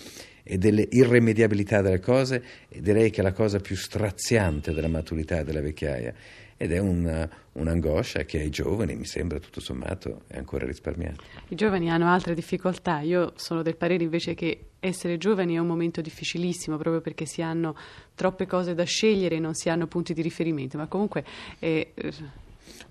e 0.41 0.57
delle 0.57 0.88
irrimediabilità 0.89 1.81
delle 1.81 2.00
cose, 2.00 2.41
direi 2.69 3.09
che 3.09 3.19
è 3.19 3.24
la 3.24 3.33
cosa 3.33 3.59
più 3.59 3.75
straziante 3.75 4.71
della 4.71 4.88
maturità 4.88 5.39
e 5.39 5.43
della 5.43 5.59
vecchiaia. 5.59 6.13
Ed 6.55 6.71
è 6.71 6.79
un, 6.79 7.27
un'angoscia 7.51 8.24
che 8.24 8.39
ai 8.39 8.50
giovani, 8.50 8.95
mi 8.95 9.05
sembra 9.05 9.38
tutto 9.38 9.59
sommato, 9.59 10.21
è 10.27 10.38
ancora 10.38 10.65
risparmiata. 10.65 11.21
I 11.50 11.55
giovani 11.55 11.91
hanno 11.91 12.07
altre 12.07 12.33
difficoltà. 12.33 13.01
Io 13.01 13.33
sono 13.36 13.63
del 13.63 13.75
parere 13.75 14.03
invece 14.03 14.33
che 14.33 14.69
essere 14.79 15.17
giovani 15.17 15.55
è 15.55 15.59
un 15.59 15.67
momento 15.67 16.00
difficilissimo 16.00 16.77
proprio 16.77 17.01
perché 17.01 17.25
si 17.25 17.41
hanno 17.41 17.75
troppe 18.15 18.47
cose 18.47 18.74
da 18.74 18.86
scegliere 18.86 19.36
e 19.36 19.39
non 19.39 19.53
si 19.53 19.69
hanno 19.69 19.88
punti 19.88 20.13
di 20.13 20.21
riferimento. 20.21 20.77
Ma 20.77 20.88
comunque. 20.88 21.25
Eh, 21.59 21.91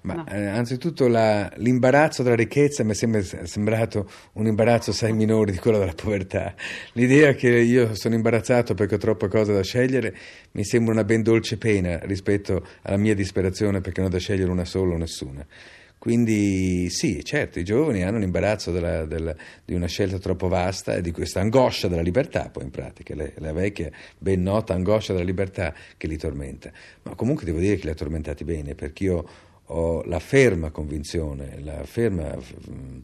ma 0.02 0.14
no. 0.14 0.26
eh, 0.28 0.46
anzitutto 0.46 1.08
la, 1.08 1.50
l'imbarazzo 1.56 2.22
della 2.22 2.36
ricchezza 2.36 2.84
mi 2.84 2.92
è 2.92 2.94
sempre 2.94 3.22
sembrato 3.22 4.08
un 4.34 4.46
imbarazzo 4.46 4.90
assai 4.90 5.12
minore 5.12 5.52
di 5.52 5.58
quello 5.58 5.78
della 5.78 5.94
povertà. 5.94 6.54
L'idea 6.92 7.34
che 7.34 7.48
io 7.48 7.94
sono 7.94 8.14
imbarazzato 8.14 8.74
perché 8.74 8.94
ho 8.94 8.98
troppe 8.98 9.28
cose 9.28 9.52
da 9.52 9.62
scegliere 9.62 10.14
mi 10.52 10.64
sembra 10.64 10.92
una 10.92 11.04
ben 11.04 11.22
dolce 11.22 11.56
pena 11.58 11.98
rispetto 12.02 12.66
alla 12.82 12.96
mia 12.96 13.14
disperazione 13.14 13.80
perché 13.80 14.00
non 14.00 14.10
ho 14.10 14.12
da 14.12 14.18
scegliere 14.18 14.50
una 14.50 14.64
sola 14.64 14.94
o 14.94 14.98
nessuna. 14.98 15.44
Quindi 15.98 16.88
sì, 16.88 17.24
certo, 17.24 17.58
i 17.58 17.64
giovani 17.64 18.04
hanno 18.04 18.18
l'imbarazzo 18.18 18.70
della, 18.70 19.06
della, 19.06 19.34
di 19.64 19.74
una 19.74 19.88
scelta 19.88 20.18
troppo 20.18 20.46
vasta 20.46 20.94
e 20.94 21.00
di 21.00 21.10
questa 21.10 21.40
angoscia 21.40 21.88
della 21.88 22.02
libertà, 22.02 22.48
poi 22.48 22.62
in 22.62 22.70
pratica, 22.70 23.16
le, 23.16 23.32
la 23.38 23.52
vecchia 23.52 23.90
ben 24.16 24.40
nota 24.40 24.72
angoscia 24.72 25.12
della 25.12 25.24
libertà 25.24 25.74
che 25.96 26.06
li 26.06 26.16
tormenta. 26.16 26.70
Ma 27.02 27.16
comunque 27.16 27.44
devo 27.44 27.58
dire 27.58 27.74
che 27.74 27.86
li 27.86 27.90
ha 27.90 27.94
tormentati 27.94 28.44
bene, 28.44 28.76
perché 28.76 29.02
io 29.02 29.28
ho 29.66 30.02
la 30.04 30.18
ferma 30.18 30.70
convinzione, 30.70 31.60
la 31.62 31.84
ferma 31.84 32.36
mm, 32.36 32.98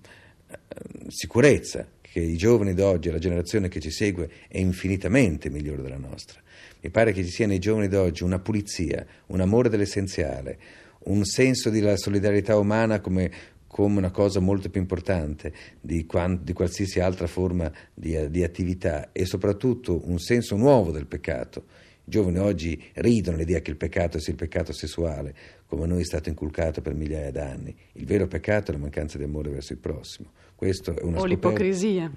sicurezza 1.09 1.87
che 2.01 2.21
i 2.21 2.37
giovani 2.37 2.75
d'oggi, 2.75 3.11
la 3.11 3.19
generazione 3.19 3.69
che 3.69 3.81
ci 3.81 3.91
segue, 3.91 4.29
è 4.49 4.59
infinitamente 4.59 5.49
migliore 5.49 5.83
della 5.83 5.97
nostra. 5.97 6.41
Mi 6.81 6.91
pare 6.91 7.13
che 7.13 7.25
ci 7.25 7.31
sia 7.31 7.47
nei 7.47 7.59
giovani 7.59 7.89
d'oggi 7.89 8.23
una 8.23 8.39
pulizia, 8.39 9.07
un 9.27 9.41
amore 9.41 9.69
dell'essenziale, 9.69 10.59
un 11.05 11.25
senso 11.25 11.71
della 11.71 11.97
solidarietà 11.97 12.57
umana 12.59 13.01
come, 13.01 13.31
come 13.67 13.99
una 13.99 14.11
cosa 14.11 14.41
molto 14.41 14.69
più 14.69 14.81
importante 14.81 15.53
di, 15.81 16.07
di 16.41 16.53
qualsiasi 16.53 17.01
altra 17.01 17.27
forma 17.27 17.73
di, 17.95 18.31
di, 18.31 18.45
attività 18.45 19.11
e 19.13 19.25
soprattutto 19.25 20.03
un 20.05 20.19
senso 20.19 20.57
nuovo 20.57 20.91
del 20.91 21.07
peccato. 21.07 21.65
I 22.05 22.11
giovani 22.11 22.39
oggi 22.39 22.83
ridono 22.95 23.37
l'idea 23.37 23.61
che 23.61 23.71
il 23.71 23.77
peccato 23.77 24.19
sia 24.19 24.33
il 24.33 24.39
peccato 24.39 24.73
sessuale, 24.73 25.35
come 25.73 25.85
a 25.85 25.87
noi 25.87 26.03
è 26.03 26.05
stato 26.05 26.29
inculcato 26.29 26.83
per 26.83 26.93
migliaia 26.93 27.31
d'anni. 27.31 27.75
Il 27.93 28.05
vero 28.05 28.27
peccato 28.27 28.71
è 28.71 28.75
la 28.75 28.81
mancanza 28.81 29.17
di 29.17 29.25
amore 29.25 29.49
verso 29.49 29.73
il 29.73 29.79
prossimo. 29.79 30.33
Questo 30.55 30.95
è 30.95 31.03
una 31.03 31.19
o 31.19 31.25
l'ipocrisia. 31.25 32.13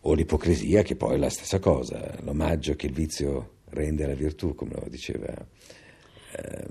O 0.00 0.14
l'ipocrisia, 0.14 0.82
che 0.82 0.96
poi 0.96 1.14
è 1.14 1.16
la 1.16 1.30
stessa 1.30 1.60
cosa, 1.60 2.18
l'omaggio 2.22 2.74
che 2.74 2.86
il 2.86 2.92
vizio 2.92 3.58
rende 3.66 4.02
alla 4.02 4.16
virtù, 4.16 4.56
come 4.56 4.72
lo 4.74 4.88
diceva 4.88 5.28
eh, 5.28 6.66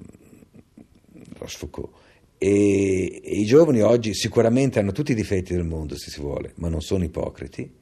Rochefoucauld. 1.37 1.93
E, 2.39 3.21
e, 3.23 3.39
i 3.39 3.45
giovani 3.45 3.79
oggi 3.79 4.13
sicuramente 4.13 4.79
hanno 4.79 4.91
tutti 4.91 5.13
i 5.13 5.15
difetti 5.15 5.53
del 5.53 5.63
mondo, 5.63 5.95
se 5.97 6.09
si 6.09 6.19
vuole, 6.19 6.51
ma 6.55 6.67
non 6.67 6.81
sono 6.81 7.05
ipocriti, 7.05 7.73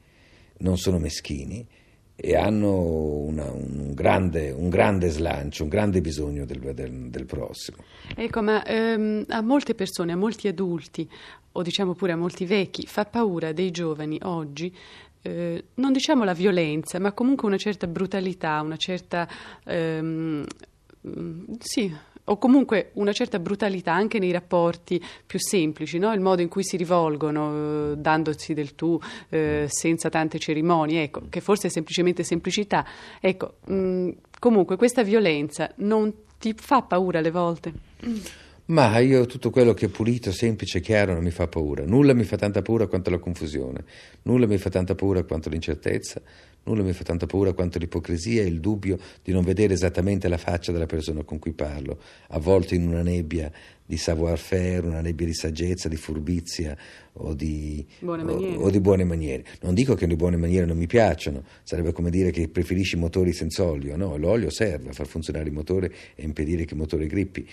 non 0.58 0.78
sono 0.78 1.00
meschini 1.00 1.66
e 2.16 2.36
hanno 2.36 2.72
una, 2.72 3.50
un, 3.50 3.92
grande, 3.92 4.50
un, 4.50 4.68
grande, 4.68 5.08
slancio, 5.08 5.64
un 5.64 5.68
grande 5.68 6.00
bisogno 6.00 6.44
del, 6.44 6.74
del, 6.74 7.10
del 7.10 7.24
prossimo. 7.26 7.78
Ecco, 8.14 8.42
ma 8.42 8.64
ehm, 8.64 9.24
a 9.28 9.40
molte 9.40 9.74
persone, 9.74 10.12
a 10.12 10.16
molti 10.16 10.48
adulti, 10.48 11.08
o 11.52 11.62
diciamo 11.62 11.94
pure 11.94 12.12
a 12.12 12.16
molti 12.16 12.46
vecchi, 12.46 12.86
fa 12.86 13.04
paura 13.04 13.52
dei 13.52 13.70
giovani 13.70 14.18
oggi 14.22 14.72
eh, 15.26 15.64
non 15.74 15.92
diciamo 15.92 16.22
la 16.22 16.34
violenza, 16.34 16.98
ma 16.98 17.12
comunque 17.12 17.48
una 17.48 17.56
certa 17.56 17.86
brutalità, 17.86 18.60
una 18.60 18.76
certa 18.76 19.26
ehm, 19.64 20.44
sì, 21.58 21.94
o 22.24 22.38
comunque 22.38 22.90
una 22.94 23.12
certa 23.12 23.38
brutalità 23.38 23.92
anche 23.92 24.18
nei 24.18 24.32
rapporti 24.32 25.02
più 25.26 25.38
semplici, 25.38 25.98
no? 25.98 26.12
il 26.12 26.20
modo 26.20 26.42
in 26.42 26.48
cui 26.48 26.64
si 26.64 26.76
rivolgono, 26.76 27.92
eh, 27.92 27.96
dandosi 27.96 28.54
del 28.54 28.74
tu, 28.74 28.98
eh, 29.28 29.66
senza 29.68 30.08
tante 30.08 30.38
cerimonie, 30.38 31.02
ecco, 31.02 31.22
che 31.28 31.40
forse 31.40 31.68
è 31.68 31.70
semplicemente 31.70 32.22
semplicità. 32.22 32.86
Ecco, 33.20 33.56
mh, 33.66 34.10
comunque 34.38 34.76
questa 34.76 35.02
violenza 35.02 35.70
non 35.76 36.12
ti 36.38 36.54
fa 36.56 36.82
paura 36.82 37.18
alle 37.18 37.30
volte? 37.30 37.72
Ma 38.66 38.98
io 38.98 39.26
tutto 39.26 39.50
quello 39.50 39.74
che 39.74 39.86
è 39.86 39.88
pulito, 39.90 40.32
semplice, 40.32 40.80
chiaro 40.80 41.12
non 41.12 41.22
mi 41.22 41.30
fa 41.30 41.46
paura. 41.48 41.84
Nulla 41.84 42.14
mi 42.14 42.24
fa 42.24 42.38
tanta 42.38 42.62
paura 42.62 42.86
quanto 42.86 43.10
la 43.10 43.18
confusione, 43.18 43.84
nulla 44.22 44.46
mi 44.46 44.56
fa 44.56 44.70
tanta 44.70 44.94
paura 44.94 45.22
quanto 45.22 45.50
l'incertezza, 45.50 46.22
nulla 46.62 46.82
mi 46.82 46.94
fa 46.94 47.04
tanta 47.04 47.26
paura 47.26 47.52
quanto 47.52 47.78
l'ipocrisia 47.78 48.40
e 48.40 48.46
il 48.46 48.60
dubbio 48.60 48.98
di 49.22 49.32
non 49.32 49.44
vedere 49.44 49.74
esattamente 49.74 50.28
la 50.28 50.38
faccia 50.38 50.72
della 50.72 50.86
persona 50.86 51.24
con 51.24 51.38
cui 51.38 51.52
parlo, 51.52 51.98
avvolto 52.28 52.74
in 52.74 52.88
una 52.88 53.02
nebbia 53.02 53.52
di 53.84 53.98
savoir-faire, 53.98 54.86
una 54.86 55.02
nebbia 55.02 55.26
di 55.26 55.34
saggezza, 55.34 55.90
di 55.90 55.96
furbizia 55.96 56.74
o 57.12 57.34
di 57.34 57.86
buone, 57.98 58.22
o, 58.22 58.62
o 58.62 58.70
di 58.70 58.80
buone 58.80 59.04
maniere. 59.04 59.44
Non 59.60 59.74
dico 59.74 59.94
che 59.94 60.06
le 60.06 60.16
buone 60.16 60.38
maniere 60.38 60.64
non 60.64 60.78
mi 60.78 60.86
piacciono, 60.86 61.44
sarebbe 61.64 61.92
come 61.92 62.08
dire 62.08 62.30
che 62.30 62.48
preferisci 62.48 62.96
motori 62.96 63.34
senza 63.34 63.62
olio, 63.62 63.94
no, 63.94 64.16
l'olio 64.16 64.48
serve 64.48 64.88
a 64.88 64.92
far 64.94 65.06
funzionare 65.06 65.44
il 65.48 65.52
motore 65.52 65.92
e 66.14 66.24
impedire 66.24 66.64
che 66.64 66.72
il 66.72 66.80
motore 66.80 67.06
grippi. 67.06 67.46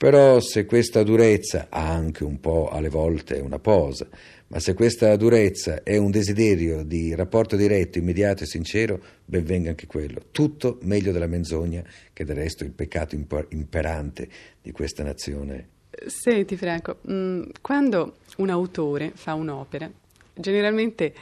Però 0.00 0.40
se 0.40 0.64
questa 0.64 1.02
durezza 1.02 1.66
ha 1.68 1.90
anche 1.90 2.24
un 2.24 2.40
po' 2.40 2.70
alle 2.70 2.88
volte 2.88 3.38
una 3.38 3.58
posa, 3.58 4.08
ma 4.46 4.58
se 4.58 4.72
questa 4.72 5.14
durezza 5.16 5.82
è 5.82 5.98
un 5.98 6.10
desiderio 6.10 6.84
di 6.84 7.14
rapporto 7.14 7.54
diretto, 7.54 7.98
immediato 7.98 8.44
e 8.44 8.46
sincero, 8.46 8.98
ben 9.26 9.44
venga 9.44 9.68
anche 9.68 9.86
quello. 9.86 10.22
Tutto 10.30 10.78
meglio 10.84 11.12
della 11.12 11.26
menzogna, 11.26 11.84
che 12.14 12.24
del 12.24 12.36
resto 12.36 12.64
è 12.64 12.66
il 12.66 12.72
peccato 12.72 13.14
imperante 13.50 14.26
di 14.62 14.72
questa 14.72 15.02
nazione. 15.02 15.68
Senti 16.06 16.56
Franco, 16.56 17.00
mm, 17.06 17.42
quando 17.60 18.16
un 18.38 18.48
autore 18.48 19.12
fa 19.14 19.34
un'opera, 19.34 19.90
generalmente 20.32 21.12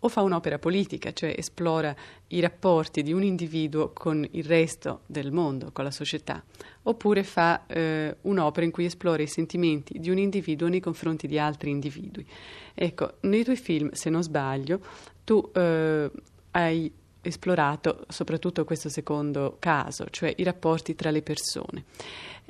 o 0.00 0.08
fa 0.08 0.22
un'opera 0.22 0.58
politica, 0.58 1.12
cioè 1.12 1.34
esplora 1.36 1.94
i 2.28 2.40
rapporti 2.40 3.02
di 3.02 3.12
un 3.12 3.22
individuo 3.22 3.92
con 3.92 4.26
il 4.32 4.44
resto 4.44 5.00
del 5.06 5.32
mondo, 5.32 5.70
con 5.72 5.84
la 5.84 5.90
società, 5.90 6.42
oppure 6.82 7.24
fa 7.24 7.66
eh, 7.66 8.16
un'opera 8.22 8.66
in 8.66 8.72
cui 8.72 8.84
esplora 8.84 9.22
i 9.22 9.26
sentimenti 9.26 9.98
di 9.98 10.10
un 10.10 10.18
individuo 10.18 10.68
nei 10.68 10.80
confronti 10.80 11.26
di 11.26 11.38
altri 11.38 11.70
individui. 11.70 12.26
Ecco, 12.74 13.14
nei 13.20 13.42
tuoi 13.42 13.56
film, 13.56 13.90
se 13.92 14.10
non 14.10 14.22
sbaglio, 14.22 14.80
tu 15.24 15.50
eh, 15.54 16.10
hai 16.52 16.92
esplorato 17.22 18.04
soprattutto 18.08 18.64
questo 18.64 18.88
secondo 18.88 19.56
caso, 19.58 20.06
cioè 20.10 20.32
i 20.36 20.44
rapporti 20.44 20.94
tra 20.94 21.10
le 21.10 21.22
persone. 21.22 21.84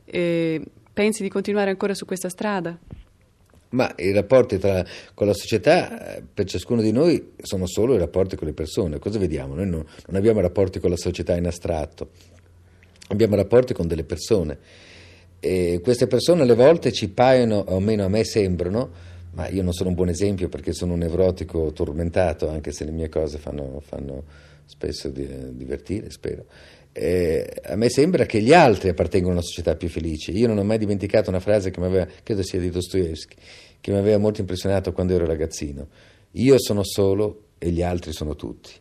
Eh, 0.04 0.62
pensi 0.92 1.22
di 1.22 1.28
continuare 1.28 1.70
ancora 1.70 1.94
su 1.94 2.04
questa 2.04 2.28
strada? 2.28 2.78
Ma 3.76 3.94
i 3.98 4.10
rapporti 4.10 4.56
tra, 4.56 4.82
con 5.12 5.26
la 5.26 5.34
società 5.34 6.16
eh, 6.16 6.22
per 6.22 6.46
ciascuno 6.46 6.80
di 6.80 6.92
noi 6.92 7.32
sono 7.42 7.66
solo 7.66 7.94
i 7.94 7.98
rapporti 7.98 8.34
con 8.34 8.46
le 8.46 8.54
persone. 8.54 8.98
Cosa 8.98 9.18
vediamo? 9.18 9.54
Noi 9.54 9.68
non, 9.68 9.84
non 10.06 10.16
abbiamo 10.16 10.40
rapporti 10.40 10.80
con 10.80 10.88
la 10.88 10.96
società 10.96 11.36
in 11.36 11.46
astratto, 11.46 12.08
abbiamo 13.08 13.36
rapporti 13.36 13.74
con 13.74 13.86
delle 13.86 14.04
persone. 14.04 14.58
E 15.38 15.80
queste 15.82 16.06
persone 16.06 16.40
alle 16.40 16.54
volte 16.54 16.90
ci 16.90 17.10
paiono, 17.10 17.56
o 17.56 17.76
almeno 17.76 18.04
a 18.04 18.08
me 18.08 18.24
sembrano, 18.24 18.90
ma 19.32 19.46
io 19.48 19.62
non 19.62 19.74
sono 19.74 19.90
un 19.90 19.94
buon 19.94 20.08
esempio 20.08 20.48
perché 20.48 20.72
sono 20.72 20.94
un 20.94 21.00
nevrotico 21.00 21.70
tormentato, 21.72 22.48
anche 22.48 22.72
se 22.72 22.86
le 22.86 22.92
mie 22.92 23.10
cose 23.10 23.36
fanno, 23.36 23.82
fanno 23.84 24.24
spesso 24.64 25.10
di, 25.10 25.28
divertire, 25.54 26.08
spero 26.08 26.46
eh, 26.98 27.46
a 27.64 27.76
me 27.76 27.90
sembra 27.90 28.24
che 28.24 28.40
gli 28.40 28.54
altri 28.54 28.88
appartengono 28.88 29.32
a 29.32 29.36
una 29.36 29.44
società 29.44 29.76
più 29.76 29.88
felice. 29.88 30.30
Io 30.30 30.46
non 30.46 30.56
ho 30.56 30.64
mai 30.64 30.78
dimenticato 30.78 31.28
una 31.28 31.40
frase 31.40 31.70
che 31.70 31.78
mi 31.78 31.86
aveva, 31.86 32.06
credo 32.22 32.42
sia 32.42 32.58
di 32.58 32.70
Dostoevsky, 32.70 33.36
che 33.86 33.92
mi 33.92 33.98
aveva 33.98 34.18
molto 34.18 34.40
impressionato 34.40 34.90
quando 34.90 35.14
ero 35.14 35.26
ragazzino. 35.26 35.86
Io 36.32 36.58
sono 36.58 36.82
solo 36.82 37.50
e 37.56 37.70
gli 37.70 37.82
altri 37.82 38.12
sono 38.12 38.34
tutti, 38.34 38.72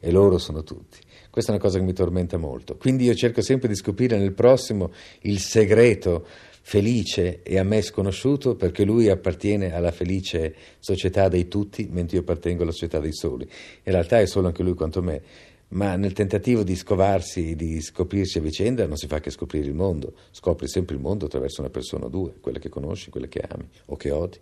e 0.00 0.10
loro 0.10 0.36
sono 0.38 0.64
tutti. 0.64 0.98
Questa 1.30 1.52
è 1.52 1.54
una 1.54 1.62
cosa 1.62 1.78
che 1.78 1.84
mi 1.84 1.92
tormenta 1.92 2.38
molto. 2.38 2.76
Quindi 2.76 3.04
io 3.04 3.14
cerco 3.14 3.40
sempre 3.40 3.68
di 3.68 3.76
scoprire 3.76 4.18
nel 4.18 4.32
prossimo 4.32 4.90
il 5.20 5.38
segreto 5.38 6.26
felice 6.60 7.40
e 7.44 7.56
a 7.56 7.62
me 7.62 7.82
sconosciuto 7.82 8.56
perché 8.56 8.82
lui 8.82 9.08
appartiene 9.08 9.72
alla 9.72 9.92
felice 9.92 10.52
società 10.80 11.28
dei 11.28 11.46
tutti, 11.46 11.86
mentre 11.88 12.16
io 12.16 12.22
appartengo 12.22 12.64
alla 12.64 12.72
società 12.72 12.98
dei 12.98 13.14
soli. 13.14 13.44
In 13.44 13.92
realtà 13.92 14.18
è 14.18 14.26
solo 14.26 14.48
anche 14.48 14.64
lui 14.64 14.74
quanto 14.74 15.00
me 15.00 15.22
ma 15.68 15.96
nel 15.96 16.12
tentativo 16.12 16.62
di 16.62 16.76
scovarsi, 16.76 17.54
di 17.54 17.80
scoprirsi 17.80 18.38
a 18.38 18.40
vicenda, 18.40 18.86
non 18.86 18.96
si 18.96 19.06
fa 19.06 19.20
che 19.20 19.30
scoprire 19.30 19.66
il 19.66 19.74
mondo, 19.74 20.14
scopri 20.30 20.68
sempre 20.68 20.94
il 20.94 21.00
mondo 21.00 21.26
attraverso 21.26 21.60
una 21.60 21.70
persona 21.70 22.06
o 22.06 22.08
due, 22.08 22.34
quella 22.40 22.58
che 22.58 22.68
conosci, 22.68 23.10
quella 23.10 23.26
che 23.26 23.40
ami 23.46 23.68
o 23.86 23.96
che 23.96 24.10
odi. 24.10 24.40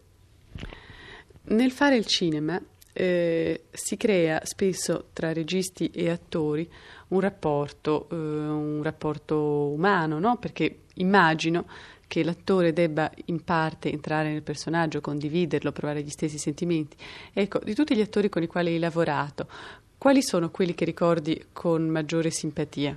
Nel 1.49 1.71
fare 1.71 1.97
il 1.97 2.07
cinema 2.07 2.61
eh, 2.93 3.65
si 3.71 3.97
crea 3.97 4.41
spesso 4.45 5.09
tra 5.13 5.33
registi 5.33 5.91
e 5.91 6.11
attori 6.11 6.69
un 7.09 7.21
rapporto, 7.21 8.09
eh, 8.11 8.15
un 8.15 8.83
rapporto 8.83 9.69
umano, 9.69 10.19
no? 10.19 10.39
perché 10.39 10.83
immagino 10.95 11.67
che 12.07 12.23
l'attore 12.23 12.73
debba 12.73 13.11
in 13.27 13.43
parte 13.43 13.91
entrare 13.91 14.31
nel 14.31 14.43
personaggio, 14.43 15.01
condividerlo, 15.01 15.73
provare 15.73 16.03
gli 16.03 16.11
stessi 16.11 16.39
sentimenti. 16.39 16.97
Ecco, 17.33 17.59
di 17.59 17.75
tutti 17.75 17.97
gli 17.97 18.01
attori 18.01 18.29
con 18.29 18.43
i 18.43 18.47
quali 18.47 18.71
hai 18.71 18.79
lavorato, 18.79 19.49
quali 20.07 20.23
sono 20.23 20.51
quelli 20.51 20.73
che 20.73 20.85
ricordi 20.85 21.47
con 21.53 21.89
maggiore 21.89 22.31
simpatia? 22.31 22.97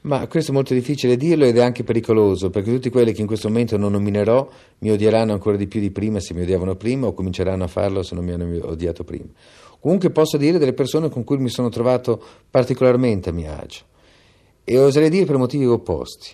Ma 0.00 0.26
questo 0.26 0.50
è 0.50 0.54
molto 0.54 0.74
difficile 0.74 1.16
dirlo 1.16 1.44
ed 1.44 1.56
è 1.56 1.62
anche 1.62 1.84
pericoloso, 1.84 2.50
perché 2.50 2.72
tutti 2.72 2.90
quelli 2.90 3.12
che 3.12 3.20
in 3.20 3.28
questo 3.28 3.46
momento 3.46 3.76
non 3.76 3.92
nominerò 3.92 4.48
mi 4.78 4.90
odieranno 4.90 5.32
ancora 5.32 5.56
di 5.56 5.68
più 5.68 5.78
di 5.78 5.92
prima 5.92 6.18
se 6.18 6.34
mi 6.34 6.42
odiavano 6.42 6.74
prima 6.74 7.06
o 7.06 7.14
cominceranno 7.14 7.62
a 7.62 7.68
farlo 7.68 8.02
se 8.02 8.16
non 8.16 8.24
mi 8.24 8.32
hanno 8.32 8.66
odiato 8.66 9.04
prima. 9.04 9.28
Comunque 9.78 10.10
posso 10.10 10.36
dire 10.36 10.58
delle 10.58 10.72
persone 10.72 11.08
con 11.08 11.22
cui 11.22 11.38
mi 11.38 11.50
sono 11.50 11.68
trovato 11.68 12.20
particolarmente 12.50 13.28
a 13.28 13.32
mio 13.32 13.52
agio 13.52 13.84
e 14.64 14.76
oserei 14.76 15.10
dire 15.10 15.24
per 15.24 15.36
motivi 15.36 15.66
opposti. 15.66 16.30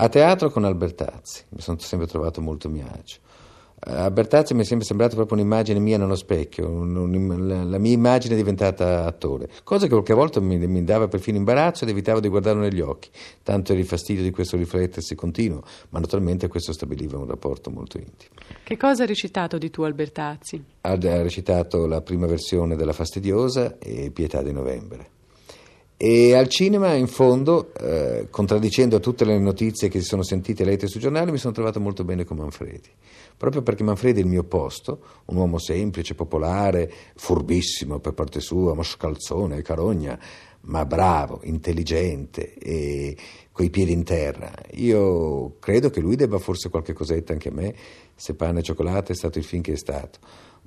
A 0.00 0.08
teatro 0.08 0.50
con 0.50 0.64
Albertazzi, 0.64 1.44
mi 1.50 1.60
sono 1.60 1.78
sempre 1.78 2.08
trovato 2.08 2.40
molto 2.40 2.66
a 2.66 2.70
mio 2.72 2.88
agio. 2.92 3.18
A 3.80 4.10
Bertazzi 4.10 4.54
mi 4.54 4.62
è 4.62 4.64
sempre 4.64 4.86
sembrata 4.86 5.14
proprio 5.14 5.38
un'immagine 5.38 5.78
mia 5.78 5.98
nello 5.98 6.16
specchio, 6.16 6.68
un, 6.68 6.96
un, 6.96 7.46
la, 7.46 7.62
la, 7.62 7.78
mia 7.78 7.92
immagine 7.92 8.34
è 8.34 8.36
diventata 8.36 9.04
attore, 9.04 9.48
cosa 9.62 9.86
che 9.86 9.92
qualche 9.92 10.14
volta 10.14 10.40
mi, 10.40 10.58
mi, 10.66 10.84
dava 10.84 11.06
perfino 11.08 11.36
imbarazzo 11.36 11.84
ed 11.84 11.90
evitavo 11.90 12.20
di 12.20 12.28
guardarlo 12.28 12.62
negli 12.62 12.80
occhi, 12.80 13.08
tanto 13.42 13.72
era 13.72 13.80
il 13.80 13.86
fastidio 13.86 14.22
di 14.22 14.30
questo 14.30 14.56
riflettersi 14.56 15.14
continuo, 15.14 15.62
ma 15.90 16.00
naturalmente 16.00 16.48
questo 16.48 16.72
stabiliva 16.72 17.18
un 17.18 17.26
rapporto 17.26 17.70
molto 17.70 17.98
intimo. 17.98 18.32
Che 18.64 18.76
cosa 18.76 19.04
ha 19.04 19.06
recitato 19.06 19.58
di 19.58 19.70
tu 19.70 19.82
Albertazzi? 19.82 20.62
Ha, 20.80 20.90
ha 20.90 21.22
recitato 21.22 21.86
la 21.86 22.00
prima 22.00 22.26
versione 22.26 22.76
della 22.76 22.92
Fastidiosa 22.92 23.78
e 23.78 24.10
Pietà 24.10 24.42
di 24.42 24.52
Novembre. 24.52 25.16
E 26.00 26.32
al 26.32 26.46
cinema, 26.46 26.94
in 26.94 27.08
fondo, 27.08 27.74
eh, 27.74 28.28
contraddicendo 28.30 29.00
tutte 29.00 29.24
le 29.24 29.36
notizie 29.36 29.88
che 29.88 29.98
si 29.98 30.06
sono 30.06 30.22
sentite 30.22 30.64
lette 30.64 30.86
sui 30.86 31.00
giornali, 31.00 31.32
mi 31.32 31.38
sono 31.38 31.52
trovato 31.52 31.80
molto 31.80 32.04
bene 32.04 32.22
con 32.22 32.36
Manfredi. 32.36 32.88
Proprio 33.36 33.62
perché 33.62 33.82
Manfredi 33.82 34.20
è 34.20 34.22
il 34.22 34.28
mio 34.28 34.44
posto, 34.44 35.00
un 35.24 35.36
uomo 35.38 35.58
semplice, 35.58 36.14
popolare, 36.14 36.88
furbissimo 37.16 37.98
per 37.98 38.12
parte 38.12 38.38
sua, 38.38 38.74
mascalzone, 38.74 39.60
carogna, 39.62 40.16
ma 40.68 40.84
bravo, 40.84 41.40
intelligente 41.42 42.54
e 42.54 43.16
coi 43.52 43.70
piedi 43.70 43.92
in 43.92 44.04
terra. 44.04 44.52
Io 44.74 45.56
credo 45.58 45.90
che 45.90 46.00
lui 46.00 46.16
debba 46.16 46.38
forse 46.38 46.68
qualche 46.70 46.92
cosetta 46.92 47.32
anche 47.32 47.48
a 47.48 47.52
me, 47.52 47.74
se 48.14 48.34
pane 48.34 48.60
e 48.60 48.62
cioccolata 48.62 49.12
è 49.12 49.16
stato 49.16 49.38
il 49.38 49.44
film 49.44 49.62
che 49.62 49.72
è 49.72 49.76
stato 49.76 50.18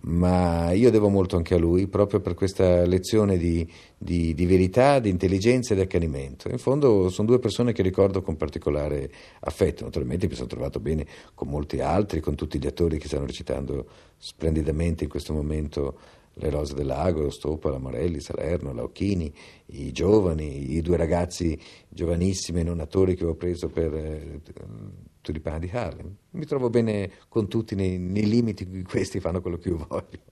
ma 0.04 0.72
io 0.72 0.90
devo 0.90 1.10
molto 1.10 1.36
anche 1.36 1.54
a 1.54 1.58
lui 1.58 1.88
proprio 1.88 2.22
per 2.22 2.34
questa 2.34 2.86
lezione 2.86 3.38
di, 3.38 3.70
di, 3.98 4.34
di, 4.34 4.46
verità, 4.46 5.00
di 5.00 5.10
intelligenza 5.10 5.74
e 5.74 5.76
di 5.76 5.82
accanimento. 5.82 6.50
In 6.50 6.58
fondo 6.58 7.10
sono 7.10 7.28
due 7.28 7.40
persone 7.40 7.72
che 7.72 7.84
ricordo 7.84 8.22
con 8.22 8.36
particolare 8.36 9.12
affetto, 9.42 9.84
naturalmente 9.84 10.28
mi 10.28 10.34
sono 10.34 10.48
trovato 10.48 10.80
bene 10.80 11.06
con 11.36 11.50
molti 11.50 11.82
altri, 11.82 12.20
con 12.20 12.36
tutti 12.36 12.58
gli 12.58 12.66
attori 12.66 12.98
che 12.98 13.08
stanno 13.08 13.26
recitando 13.26 13.88
splendidamente 14.18 15.04
in 15.04 15.10
questo 15.10 15.34
momento 15.34 15.98
le 16.34 16.50
Rose 16.50 16.74
del 16.74 16.86
Lago, 16.86 17.30
Stopa, 17.30 17.70
la 17.70 17.78
Morelli, 17.78 18.20
Salerno, 18.20 18.74
Lauchini, 18.74 19.34
i 19.68 19.92
giovani, 19.92 20.74
i 20.74 20.82
due 20.82 20.98
ragazzi 20.98 21.60
giovanissimi 21.90 22.64
non 22.64 22.80
attori 22.80 23.16
che 23.16 23.26
ho 23.26 23.36
preso 23.36 23.68
per 23.68 23.94
eh, 23.94 24.42
Tulipani 25.22 25.60
di 25.60 25.70
Harlem. 25.72 26.16
Mi 26.32 26.46
trovo 26.46 26.70
bene 26.70 27.12
con 27.28 27.48
tutti 27.48 27.76
nei, 27.76 27.98
nei 27.98 28.28
limiti 28.28 28.64
in 28.64 28.70
cui 28.70 28.84
questi 28.84 29.20
fanno 29.20 29.42
quello 29.42 29.58
che 29.58 29.70
io 29.70 29.86
voglio. 29.88 30.30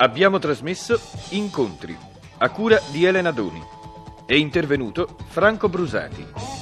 Abbiamo 0.00 0.38
trasmesso 0.38 1.00
Incontri 1.30 1.96
a 2.38 2.50
cura 2.50 2.80
di 2.92 3.04
Elena 3.04 3.32
Doni. 3.32 3.60
È 4.24 4.34
intervenuto 4.34 5.16
Franco 5.26 5.68
Brusati. 5.68 6.57